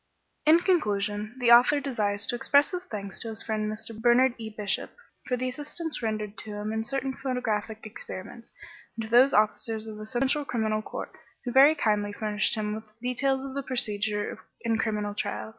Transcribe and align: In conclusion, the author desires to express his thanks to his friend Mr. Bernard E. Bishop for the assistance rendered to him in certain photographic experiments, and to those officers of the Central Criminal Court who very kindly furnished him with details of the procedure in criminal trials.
In 0.47 0.57
conclusion, 0.61 1.35
the 1.37 1.51
author 1.51 1.79
desires 1.79 2.25
to 2.25 2.35
express 2.35 2.71
his 2.71 2.85
thanks 2.85 3.19
to 3.19 3.27
his 3.27 3.43
friend 3.43 3.71
Mr. 3.71 3.95
Bernard 3.95 4.33
E. 4.39 4.49
Bishop 4.49 4.89
for 5.27 5.37
the 5.37 5.47
assistance 5.49 6.01
rendered 6.01 6.39
to 6.39 6.53
him 6.55 6.73
in 6.73 6.83
certain 6.83 7.13
photographic 7.15 7.85
experiments, 7.85 8.51
and 8.95 9.05
to 9.05 9.11
those 9.11 9.31
officers 9.31 9.85
of 9.85 9.97
the 9.97 10.07
Central 10.07 10.43
Criminal 10.43 10.81
Court 10.81 11.11
who 11.45 11.51
very 11.51 11.75
kindly 11.75 12.13
furnished 12.13 12.55
him 12.55 12.73
with 12.73 12.99
details 12.99 13.45
of 13.45 13.53
the 13.53 13.61
procedure 13.61 14.39
in 14.61 14.79
criminal 14.79 15.13
trials. 15.13 15.49